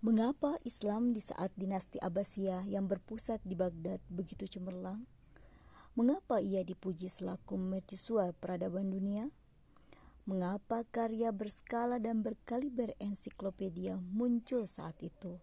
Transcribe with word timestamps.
Mengapa 0.00 0.56
Islam 0.64 1.12
di 1.12 1.20
saat 1.20 1.52
dinasti 1.60 2.00
Abbasiyah 2.00 2.64
yang 2.64 2.88
berpusat 2.88 3.44
di 3.44 3.52
Baghdad 3.52 4.00
begitu 4.08 4.48
cemerlang? 4.48 5.04
Mengapa 5.92 6.40
ia 6.40 6.64
dipuji 6.64 7.12
selaku 7.12 7.60
mercusuar 7.60 8.32
peradaban 8.32 8.88
dunia? 8.88 9.28
Mengapa 10.24 10.88
karya 10.88 11.36
berskala 11.36 12.00
dan 12.00 12.24
berkaliber 12.24 12.96
ensiklopedia 12.96 14.00
muncul 14.00 14.64
saat 14.64 14.96
itu? 15.04 15.36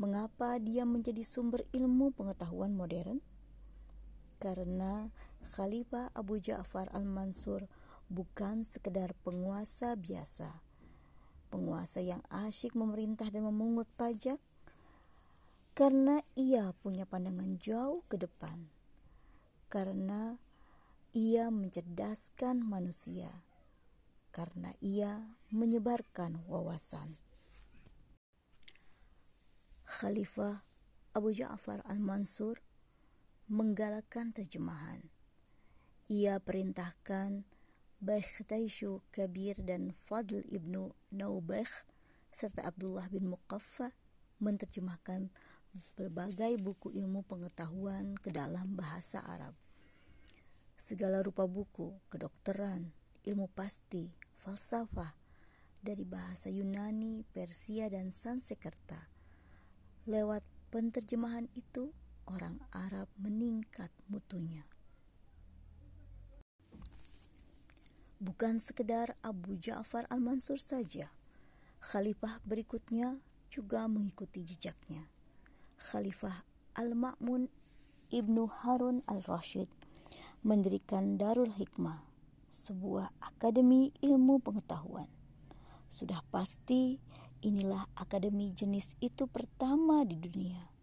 Mengapa 0.00 0.56
dia 0.56 0.88
menjadi 0.88 1.20
sumber 1.20 1.60
ilmu 1.76 2.16
pengetahuan 2.16 2.72
modern? 2.72 3.20
Karena 4.40 5.12
Khalifah 5.44 6.08
Abu 6.16 6.40
Ja'far 6.40 6.88
al-Mansur 6.96 7.68
bukan 8.08 8.64
sekedar 8.64 9.12
penguasa 9.28 9.92
biasa, 9.92 10.64
penguasa 11.48 12.04
yang 12.04 12.22
asyik 12.28 12.76
memerintah 12.76 13.32
dan 13.32 13.48
memungut 13.48 13.88
pajak 13.96 14.38
karena 15.78 16.18
ia 16.34 16.74
punya 16.82 17.06
pandangan 17.06 17.54
jauh 17.62 18.02
ke 18.10 18.18
depan, 18.18 18.66
karena 19.70 20.34
ia 21.14 21.54
mencerdaskan 21.54 22.66
manusia, 22.66 23.30
karena 24.34 24.74
ia 24.82 25.38
menyebarkan 25.54 26.42
wawasan. 26.50 27.14
Khalifah 29.86 30.66
Abu 31.14 31.30
Ja'far 31.30 31.86
al-Mansur 31.86 32.58
menggalakkan 33.46 34.34
terjemahan. 34.34 35.06
Ia 36.10 36.42
perintahkan 36.42 37.46
Bakhtaishu 37.98 39.02
Kabir 39.10 39.58
dan 39.58 39.90
Fadl 39.90 40.46
ibnu 40.46 40.94
Naubakh 41.10 41.82
serta 42.30 42.70
Abdullah 42.70 43.10
bin 43.10 43.26
Muqaffa 43.26 43.90
menerjemahkan 44.38 45.34
berbagai 45.98 46.62
buku 46.62 46.94
ilmu 46.94 47.26
pengetahuan 47.26 48.14
ke 48.22 48.30
dalam 48.30 48.78
bahasa 48.78 49.18
Arab. 49.26 49.58
Segala 50.78 51.26
rupa 51.26 51.50
buku, 51.50 51.98
kedokteran, 52.06 52.94
ilmu 53.26 53.50
pasti, 53.50 54.14
falsafah, 54.46 55.18
dari 55.82 56.06
bahasa 56.06 56.54
Yunani, 56.54 57.26
Persia, 57.26 57.90
dan 57.90 58.14
Sansekerta. 58.14 59.10
Lewat 60.06 60.46
penterjemahan 60.70 61.50
itu, 61.58 61.90
orang 62.30 62.62
Arab 62.70 63.10
meningkat 63.18 63.90
mutunya. 64.06 64.62
Bukan 68.18 68.58
sekedar 68.58 69.14
Abu 69.22 69.54
Ja'far 69.62 70.02
al-Mansur 70.10 70.58
saja, 70.58 71.14
khalifah 71.78 72.42
berikutnya 72.42 73.22
juga 73.46 73.86
mengikuti 73.86 74.42
jejaknya. 74.42 75.06
Khalifah 75.78 76.42
Al-Ma'mun 76.74 77.46
Ibnu 78.10 78.50
Harun 78.50 79.06
al-Rashid 79.06 79.70
mendirikan 80.42 81.14
Darul 81.14 81.54
Hikmah, 81.54 82.02
sebuah 82.50 83.14
akademi 83.22 83.94
ilmu 84.02 84.42
pengetahuan. 84.42 85.06
Sudah 85.86 86.26
pasti 86.34 86.98
inilah 87.46 87.86
akademi 87.94 88.50
jenis 88.50 88.98
itu 88.98 89.30
pertama 89.30 90.02
di 90.02 90.18
dunia. 90.18 90.74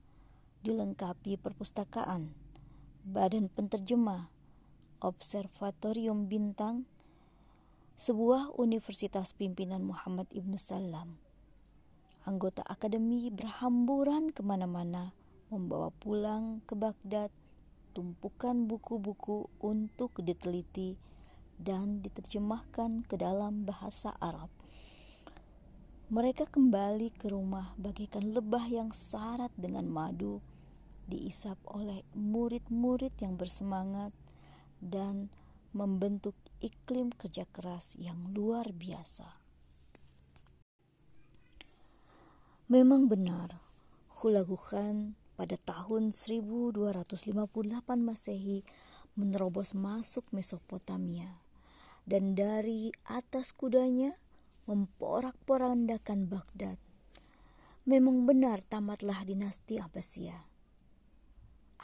Dilengkapi 0.63 1.35
perpustakaan, 1.35 2.31
badan 3.03 3.51
penterjemah, 3.51 4.31
observatorium 5.03 6.31
bintang, 6.31 6.87
sebuah 8.05 8.53
universitas 8.61 9.33
pimpinan 9.33 9.81
Muhammad 9.81 10.29
Ibn 10.29 10.53
Salam. 10.61 11.17
Anggota 12.29 12.61
akademi 12.61 13.33
berhamburan 13.33 14.29
ke 14.29 14.45
mana-mana, 14.45 15.17
membawa 15.49 15.89
pulang 15.89 16.61
ke 16.69 16.77
Baghdad 16.77 17.33
tumpukan 17.97 18.69
buku-buku 18.69 19.49
untuk 19.57 20.21
diteliti 20.21 21.01
dan 21.57 22.05
diterjemahkan 22.05 23.09
ke 23.09 23.17
dalam 23.17 23.65
bahasa 23.65 24.13
Arab. 24.21 24.53
Mereka 26.13 26.45
kembali 26.53 27.09
ke 27.09 27.33
rumah 27.33 27.73
bagaikan 27.73 28.37
lebah 28.37 28.69
yang 28.69 28.93
syarat 28.93 29.49
dengan 29.57 29.89
madu, 29.89 30.45
diisap 31.09 31.57
oleh 31.65 32.05
murid-murid 32.13 33.17
yang 33.17 33.33
bersemangat 33.33 34.13
dan 34.77 35.33
membentuk 35.73 36.37
iklim 36.65 37.13
kerja 37.13 37.45
keras 37.53 37.93
yang 38.01 38.33
luar 38.33 38.73
biasa. 38.73 39.37
Memang 42.65 43.05
benar, 43.05 43.61
Hulagu 44.09 44.57
Khan 44.57 45.13
pada 45.37 45.53
tahun 45.61 46.09
1258 46.09 47.21
Masehi 48.01 48.65
menerobos 49.13 49.77
masuk 49.77 50.25
Mesopotamia 50.33 51.45
dan 52.09 52.33
dari 52.33 52.89
atas 53.05 53.53
kudanya 53.53 54.17
memporak-porandakan 54.65 56.25
Baghdad. 56.25 56.81
Memang 57.85 58.25
benar 58.25 58.65
tamatlah 58.65 59.21
dinasti 59.21 59.77
Abbasiyah. 59.77 60.41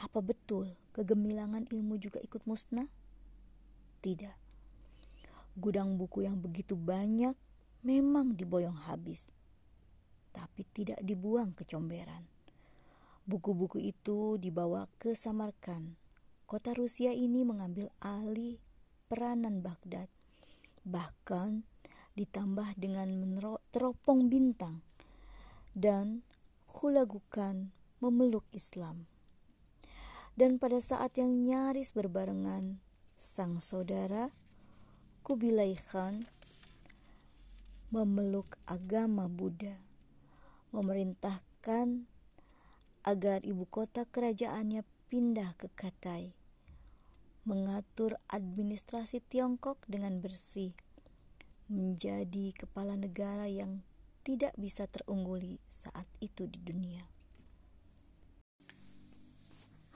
Apa 0.02 0.18
betul 0.18 0.74
kegemilangan 0.98 1.70
ilmu 1.70 1.94
juga 2.02 2.18
ikut 2.18 2.42
musnah? 2.42 2.90
Tidak. 4.02 4.41
Gudang 5.52 6.00
buku 6.00 6.24
yang 6.24 6.40
begitu 6.40 6.72
banyak 6.72 7.36
memang 7.84 8.32
diboyong 8.32 8.88
habis, 8.88 9.28
tapi 10.32 10.64
tidak 10.72 10.96
dibuang 11.04 11.52
ke 11.52 11.68
comberan. 11.68 12.24
Buku-buku 13.28 13.78
itu 13.78 14.40
dibawa 14.40 14.88
ke 14.96 15.12
Samarkand. 15.12 15.94
Kota 16.48 16.74
Rusia 16.74 17.14
ini 17.14 17.46
mengambil 17.46 17.92
alih 18.02 18.58
peranan 19.06 19.60
Baghdad. 19.60 20.10
Bahkan 20.82 21.62
ditambah 22.18 22.76
dengan 22.80 23.08
teropong 23.70 24.26
bintang 24.26 24.82
dan 25.72 26.26
Hulagukan 26.72 27.70
memeluk 28.00 28.48
Islam. 28.50 29.04
Dan 30.32 30.56
pada 30.56 30.80
saat 30.80 31.14
yang 31.20 31.44
nyaris 31.44 31.92
berbarengan 31.92 32.80
sang 33.20 33.60
saudara 33.60 34.32
Kubilai 35.22 35.78
Khan 35.78 36.26
memeluk 37.94 38.58
agama 38.66 39.30
Buddha, 39.30 39.78
memerintahkan 40.74 42.10
agar 43.06 43.38
ibu 43.46 43.62
kota 43.70 44.02
kerajaannya 44.02 44.82
pindah 45.06 45.54
ke 45.54 45.70
Katai, 45.78 46.34
mengatur 47.46 48.18
administrasi 48.34 49.22
Tiongkok 49.22 49.78
dengan 49.86 50.18
bersih, 50.18 50.74
menjadi 51.70 52.50
kepala 52.58 52.98
negara 52.98 53.46
yang 53.46 53.86
tidak 54.26 54.58
bisa 54.58 54.90
terungguli 54.90 55.62
saat 55.70 56.10
itu 56.18 56.50
di 56.50 56.58
dunia. 56.58 57.06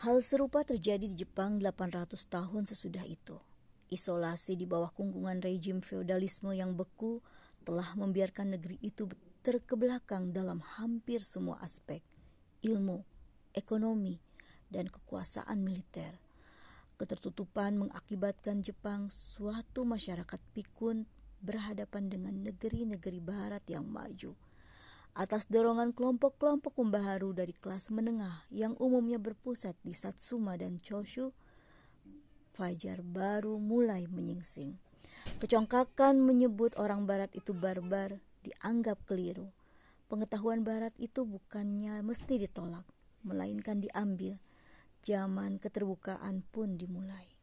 Hal 0.07 0.23
serupa 0.23 0.63
terjadi 0.63 1.11
di 1.11 1.19
Jepang 1.19 1.59
800 1.59 2.15
tahun 2.31 2.71
sesudah 2.71 3.03
itu. 3.11 3.43
Isolasi 3.87 4.59
di 4.59 4.67
bawah 4.67 4.91
kungkungan 4.91 5.39
rejim 5.39 5.79
feodalisme 5.79 6.51
yang 6.55 6.75
beku 6.75 7.23
telah 7.63 7.87
membiarkan 7.95 8.59
negeri 8.59 8.79
itu 8.83 9.07
terkebelakang 9.47 10.35
dalam 10.35 10.59
hampir 10.79 11.23
semua 11.23 11.63
aspek 11.63 12.03
ilmu, 12.67 13.07
ekonomi, 13.55 14.19
dan 14.67 14.91
kekuasaan 14.91 15.63
militer. 15.63 16.19
Ketertutupan 16.99 17.79
mengakibatkan 17.79 18.65
Jepang 18.65 19.07
suatu 19.13 19.87
masyarakat 19.87 20.41
pikun 20.57 21.07
berhadapan 21.39 22.11
dengan 22.11 22.35
negeri-negeri 22.43 23.21
barat 23.23 23.63
yang 23.71 23.87
maju 23.87 24.35
atas 25.17 25.49
dorongan 25.49 25.97
kelompok-kelompok 25.97 26.77
pembaharu 26.77 27.33
dari 27.33 27.57
kelas 27.57 27.89
menengah 27.89 28.45
yang 28.53 28.77
umumnya 28.77 29.17
berpusat 29.17 29.73
di 29.81 29.97
Satsuma 29.97 30.61
dan 30.61 30.77
Choshu, 30.77 31.33
fajar 32.57 33.05
baru 33.05 33.61
mulai 33.61 34.09
menyingsing. 34.09 34.81
Kecongkakan 35.37 36.17
menyebut 36.25 36.73
orang 36.81 37.05
barat 37.05 37.29
itu 37.37 37.53
barbar 37.53 38.17
dianggap 38.41 38.97
keliru. 39.05 39.53
Pengetahuan 40.09 40.65
barat 40.65 40.97
itu 40.97 41.29
bukannya 41.29 42.01
mesti 42.01 42.41
ditolak, 42.41 42.89
melainkan 43.21 43.85
diambil. 43.85 44.41
Zaman 45.05 45.61
keterbukaan 45.61 46.41
pun 46.49 46.81
dimulai. 46.81 47.37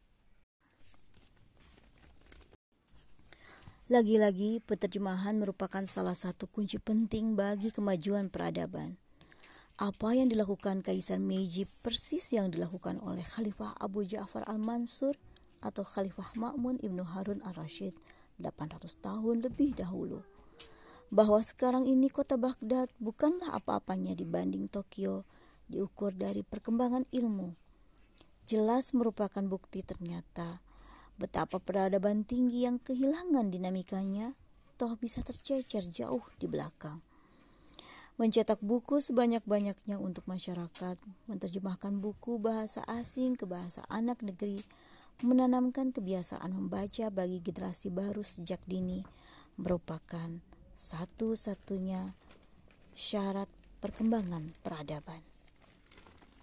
Lagi-lagi, 3.91 4.63
penerjemahan 4.65 5.37
merupakan 5.37 5.83
salah 5.85 6.15
satu 6.15 6.49
kunci 6.49 6.79
penting 6.81 7.37
bagi 7.37 7.69
kemajuan 7.69 8.31
peradaban. 8.31 9.02
Apa 9.83 10.15
yang 10.15 10.31
dilakukan 10.31 10.79
Kaisar 10.79 11.19
Meiji 11.19 11.67
persis 11.83 12.31
yang 12.31 12.47
dilakukan 12.47 13.03
oleh 13.03 13.19
Khalifah 13.19 13.75
Abu 13.83 14.07
Ja'far 14.07 14.47
al-Mansur 14.47 15.19
atau 15.59 15.83
Khalifah 15.83 16.39
Ma'mun 16.39 16.79
Ibnu 16.79 17.03
Harun 17.03 17.43
al-Rashid 17.43 17.91
800 18.39 18.79
tahun 19.03 19.43
lebih 19.43 19.75
dahulu. 19.75 20.23
bahwa 21.11 21.43
sekarang 21.43 21.83
ini 21.83 22.07
kota 22.07 22.39
Baghdad 22.39 22.87
bukanlah 23.03 23.59
apa-apanya 23.59 24.15
dibanding 24.15 24.71
Tokyo 24.71 25.27
diukur 25.67 26.15
dari 26.15 26.47
perkembangan 26.47 27.03
ilmu. 27.11 27.51
Jelas 28.47 28.95
merupakan 28.95 29.43
bukti 29.43 29.83
ternyata 29.83 30.63
betapa 31.19 31.59
peradaban 31.59 32.23
tinggi 32.23 32.63
yang 32.63 32.79
kehilangan 32.79 33.51
dinamikanya 33.51 34.31
toh 34.79 34.95
bisa 34.95 35.27
tercecer 35.27 35.91
jauh 35.91 36.23
di 36.39 36.47
belakang. 36.47 37.03
Mencetak 38.13 38.61
buku 38.61 39.01
sebanyak-banyaknya 39.01 39.97
untuk 39.97 40.29
masyarakat, 40.29 41.01
menerjemahkan 41.25 41.97
buku 41.97 42.37
bahasa 42.37 42.85
asing 42.85 43.33
ke 43.33 43.49
bahasa 43.49 43.81
anak 43.89 44.21
negeri, 44.21 44.61
menanamkan 45.25 45.89
kebiasaan 45.89 46.53
membaca 46.53 47.09
bagi 47.09 47.41
generasi 47.41 47.89
baru 47.89 48.21
sejak 48.21 48.61
dini 48.69 49.01
merupakan 49.57 50.41
satu-satunya 50.77 52.17
syarat 52.93 53.49
perkembangan 53.81 54.53
peradaban. 54.61 55.32